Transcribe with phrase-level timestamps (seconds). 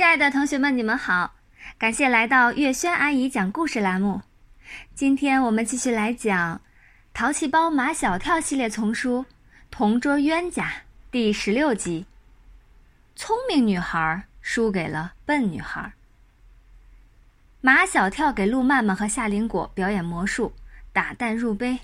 [0.00, 1.34] 亲爱的同学们，你们好！
[1.76, 4.22] 感谢来到月轩阿姨讲故事栏目。
[4.94, 6.56] 今天我们继续来讲
[7.12, 9.26] 《淘气包马小跳》系列丛书
[9.70, 10.64] 《同桌冤家》
[11.10, 12.06] 第十六集：
[13.14, 15.92] 聪明女孩输给了笨女孩。
[17.60, 20.54] 马小跳给陆曼曼和夏林果表演魔术，
[20.94, 21.78] 打蛋入杯，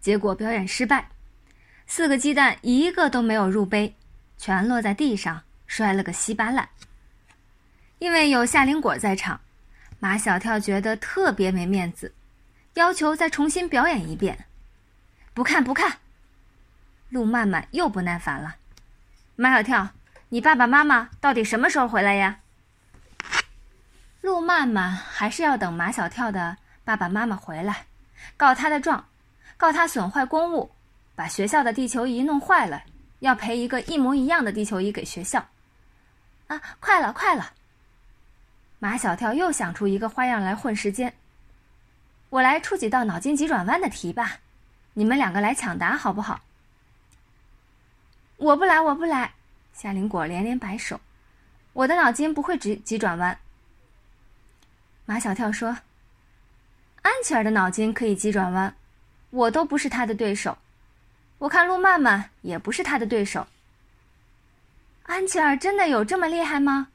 [0.00, 1.10] 结果表演失败，
[1.86, 3.94] 四个鸡蛋一个都没有入杯，
[4.38, 6.66] 全落在地上，摔了个稀巴烂。
[8.02, 9.40] 因为有夏林果在场，
[10.00, 12.12] 马小跳觉得特别没面子，
[12.74, 14.46] 要求再重新表演一遍。
[15.32, 15.98] 不看不看。
[17.10, 18.56] 陆曼曼又不耐烦了
[19.36, 19.90] ：“马小跳，
[20.30, 22.40] 你爸爸妈妈到底什么时候回来呀？”
[24.20, 27.86] 陆曼曼还是要等马小跳的爸爸妈妈回来，
[28.36, 29.06] 告他的状，
[29.56, 30.72] 告他损坏公物，
[31.14, 32.82] 把学校的地球仪弄坏了，
[33.20, 35.46] 要赔一个一模一样的地球仪给学校。
[36.48, 37.52] 啊，快了，快了！
[38.82, 41.14] 马小跳又想出一个花样来混时间。
[42.30, 44.40] 我来出几道脑筋急转弯的题吧，
[44.94, 46.40] 你们两个来抢答好不好？
[48.38, 49.34] 我不来，我不来。
[49.72, 51.00] 夏林果连连摆手，
[51.74, 53.38] 我的脑筋不会急急转弯。
[55.06, 55.78] 马小跳说
[57.02, 58.74] ：“安琪儿的脑筋可以急转弯，
[59.30, 60.58] 我都不是他的对手。
[61.38, 63.46] 我看陆曼曼也不是他的对手。
[65.04, 66.88] 安琪儿真的有这么厉害吗？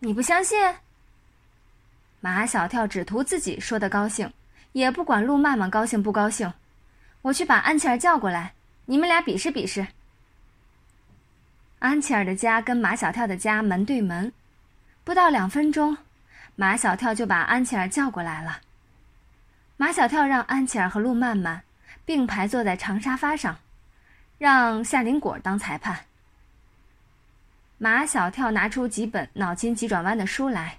[0.00, 0.58] 你不相信？”
[2.24, 4.32] 马小跳只图自己说的高兴，
[4.70, 6.52] 也不管陆曼曼高兴不高兴。
[7.20, 9.88] 我去把安琪儿叫过来，你们俩比试比试。
[11.80, 14.32] 安琪儿的家跟马小跳的家门对门，
[15.02, 15.96] 不到两分钟，
[16.54, 18.60] 马小跳就把安琪儿叫过来了。
[19.76, 21.64] 马小跳让安琪儿和陆曼曼
[22.04, 23.58] 并排坐在长沙发上，
[24.38, 26.04] 让夏林果当裁判。
[27.78, 30.78] 马小跳拿出几本脑筋急转弯的书来。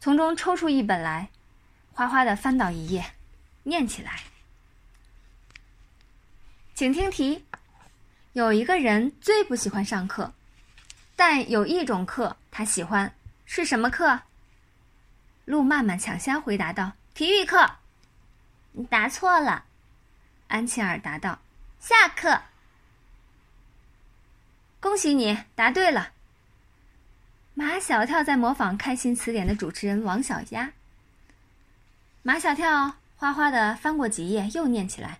[0.00, 1.28] 从中抽出一本来，
[1.92, 3.04] 哗哗的翻到一页，
[3.64, 4.20] 念起来。
[6.74, 7.44] 请听题：
[8.32, 10.32] 有一个人最不喜欢上课，
[11.16, 13.12] 但有一种课他喜欢，
[13.44, 14.20] 是什么课？
[15.44, 17.68] 陆曼曼抢先回答道：“体育课。”
[18.72, 19.64] 你答错了。
[20.46, 21.38] 安琪儿答道
[21.80, 22.40] ：“下课。”
[24.78, 26.12] 恭喜你答对了。
[27.58, 30.70] 马小跳在模仿《开心词典》的主持人王小丫。
[32.22, 35.18] 马小跳哗哗的翻过几页，又念起来：“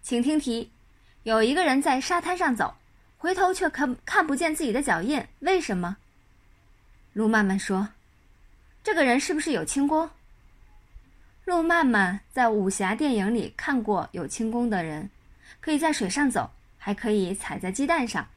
[0.00, 0.70] 请听题，
[1.24, 2.76] 有一个人在沙滩上走，
[3.18, 5.96] 回头却看看不见自己的脚印，为什么？”
[7.12, 7.88] 陆曼曼说
[8.84, 10.08] ：“这个人是不是有轻功？”
[11.44, 15.10] 陆曼曼在武侠电影里看过有轻功的人，
[15.60, 18.28] 可以在水上走，还可以踩在鸡蛋上。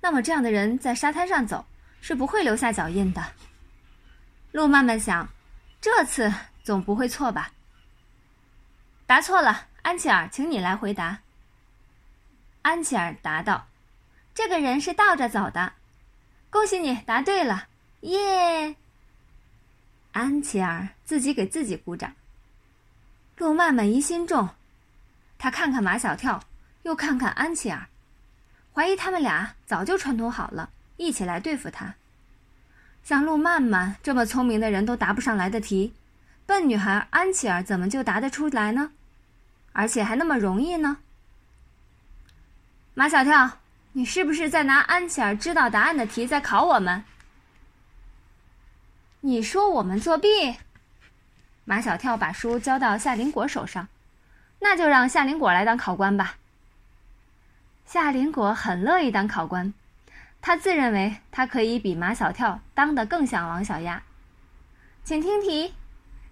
[0.00, 1.66] 那么这样的人在沙滩上走？
[2.00, 3.22] 是不会留下脚印的。
[4.52, 5.28] 陆曼曼想，
[5.80, 7.52] 这次总不会错吧？
[9.06, 11.18] 答错了，安琪儿，请你来回答。
[12.62, 13.66] 安琪儿答道
[14.34, 15.72] ：“这个人是倒着走的。”
[16.50, 17.68] 恭喜你答对了，
[18.00, 18.74] 耶！
[20.12, 22.12] 安琪儿自己给自己鼓掌。
[23.36, 24.48] 陆曼曼疑心重，
[25.38, 26.42] 他看看马小跳，
[26.82, 27.88] 又看看安琪儿，
[28.74, 30.70] 怀疑他们俩早就串通好了。
[31.00, 31.94] 一起来对付他。
[33.02, 35.94] 像陆曼曼这么聪明的人都答不上来的题，
[36.44, 38.92] 笨女孩安琪儿怎么就答得出来呢？
[39.72, 40.98] 而且还那么容易呢？
[42.92, 43.58] 马小跳，
[43.92, 47.02] 你是不是在拿安琪儿知道答案的题在考我们？
[49.22, 50.56] 你说我们作弊？
[51.64, 53.88] 马小跳把书交到夏林果手上，
[54.58, 56.36] 那就让夏林果来当考官吧。
[57.86, 59.72] 夏林果很乐意当考官。
[60.42, 64.02] 他自认为他可以比马小跳当得更像王小丫，
[65.04, 65.74] 请听题：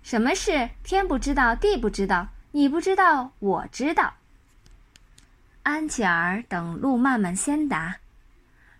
[0.02, 4.14] 什么是天不知道地不知道你不知道我知道？
[5.62, 7.98] 安琪儿等路曼曼先答，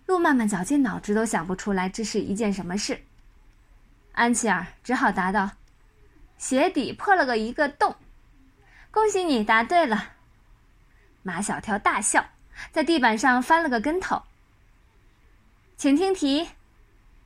[0.07, 3.03] 路曼曼绞尽脑汁都想不出来这是一件什么事。
[4.13, 5.51] 安琪儿只好答道
[6.39, 7.95] ：“鞋底破了个一个洞。”
[8.89, 10.13] 恭喜你答对了。
[11.21, 12.25] 马小跳大笑，
[12.71, 14.23] 在地板上翻了个跟头。
[15.79, 16.45] 请听题：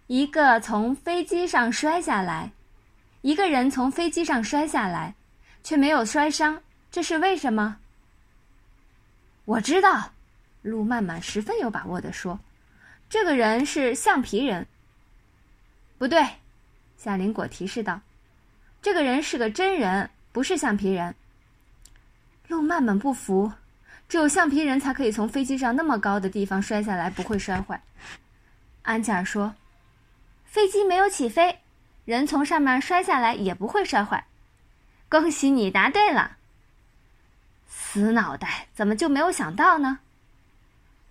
[0.06, 2.52] 一个从飞机上摔下来，
[3.22, 5.16] 一个人从飞机上摔下来，
[5.64, 6.62] 却没有摔伤，
[6.92, 7.78] 这是为什么？
[9.46, 10.12] 我知道，
[10.62, 12.40] 陆曼曼十分有把握地说
[13.10, 14.68] ：“这个人是橡皮人。”
[15.98, 16.24] 不对，
[16.96, 18.00] 夏林果提示道
[18.84, 21.16] ：“这个人是个真人，不是橡皮人。”
[22.50, 23.52] 陆曼曼不服，
[24.08, 27.82] 只有橡皮人才可以从飞机上那么高的地方摔下来，不会摔坏。
[28.84, 29.56] 安吉尔说
[30.46, 31.60] ：“飞机没有起飞，
[32.06, 34.26] 人从上面摔下来也不会摔坏。
[35.10, 36.38] 恭喜你答对了。
[37.68, 40.00] 死脑袋，怎么就没有想到呢？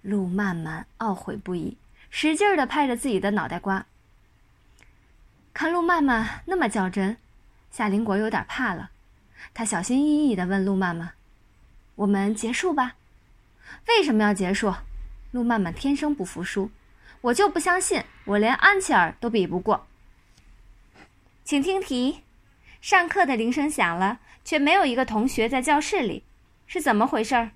[0.03, 1.77] 路曼曼懊悔不已，
[2.11, 3.87] 使劲儿的拍着自己的脑袋瓜。
[5.55, 7.17] 看路曼曼那么较真，
[7.71, 8.91] 夏林果有点怕了。
[9.55, 11.13] 他小心翼翼的问路曼曼
[11.97, 12.97] ：“我们结束吧
[13.89, 14.75] ？”“为什么要结束？”
[15.33, 16.71] 路曼曼天生不服输。
[17.23, 19.87] “我就不相信，我连安琪儿都比不过。”
[21.45, 22.23] 请听题：
[22.81, 26.23] 上课的铃声响了，却没有一个同学在教室里，
[26.67, 27.51] 是怎么回事儿？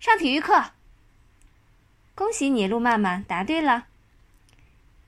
[0.00, 0.72] 上体育课。
[2.14, 3.86] 恭喜你，路曼曼答对了。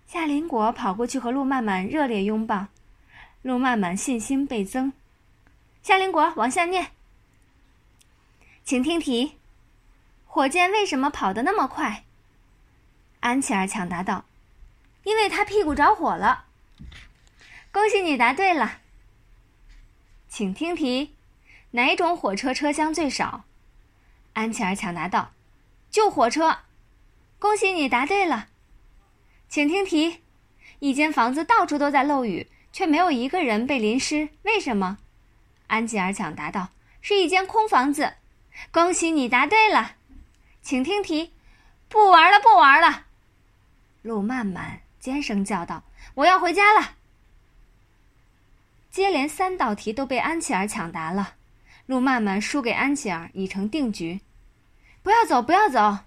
[0.06, 2.66] 夏林果跑过去和路曼曼热烈拥抱，
[3.42, 4.92] 路曼曼信心倍增。
[5.82, 6.92] 夏林果往下念，
[8.64, 9.38] 请听题：
[10.26, 12.03] 火箭为什么跑得那么快？
[13.24, 14.26] 安琪儿抢答道
[15.02, 16.44] ：“因为他屁股着火了。”
[17.72, 18.80] 恭喜你答对了。
[20.28, 21.14] 请听题：
[21.70, 23.44] 哪种火车车厢最少？
[24.34, 25.32] 安琪儿抢答道
[25.90, 26.58] ：“旧火车。”
[27.40, 28.48] 恭喜你答对了，
[29.48, 30.20] 请听题：
[30.80, 34.98] 一间房子到处都在漏雨，却没有一个人被淋湿，为什么？
[35.68, 36.68] 安吉尔抢答道
[37.00, 38.16] ：“是一间空房子。”
[38.70, 39.92] 恭喜你答对了，
[40.60, 41.32] 请听题：
[41.88, 43.03] 不玩了，不玩了！
[44.04, 45.82] 路曼曼尖声叫道
[46.16, 46.96] ：“我要回家了。”
[48.92, 51.36] 接连三道题都被安琪儿抢答了，
[51.86, 54.20] 路曼曼输给安琪儿已成定局。
[55.02, 56.00] 不要走，不要走！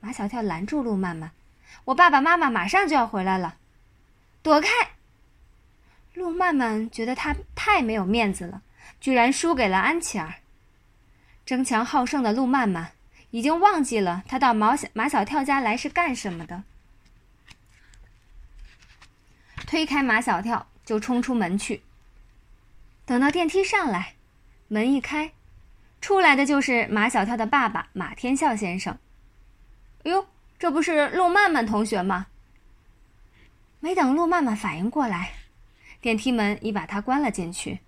[0.00, 1.30] 马小跳拦住路曼曼
[1.86, 3.56] ：“我爸爸妈妈马上就要回来了，
[4.42, 4.68] 躲开！”
[6.12, 8.60] 路曼曼觉得他太没有面子了，
[9.00, 10.34] 居然输给了安琪儿。
[11.46, 12.92] 争强好胜的路曼曼
[13.30, 16.64] 已经忘记了他到马小马小跳家来是干什么的，
[19.72, 21.82] 推开马小跳就冲出门去。
[23.06, 24.16] 等到电梯上来，
[24.68, 25.32] 门一开，
[25.98, 28.98] 出来的就是马小跳的爸爸马天笑先生。
[30.02, 30.26] 哟，
[30.58, 32.26] 这不是陆曼曼同学吗？
[33.80, 35.32] 没等陆曼曼反应过来，
[36.02, 37.78] 电梯门已把他关了进去。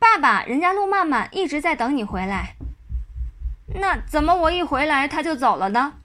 [0.00, 2.56] 爸爸，人家陆曼曼一直在等你回来。
[3.76, 6.00] 那怎么我一回来他就走了呢？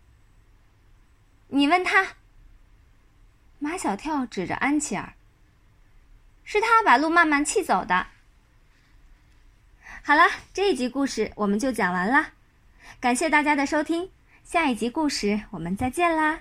[1.48, 2.10] 你问他。
[3.64, 5.14] 马小跳指着安琪儿，
[6.44, 8.08] 是他把路曼曼气走的。
[10.02, 12.30] 好了，这一集故事我们就讲完了，
[13.00, 14.10] 感谢大家的收听。
[14.44, 16.40] 下一集故事，我们再见啦！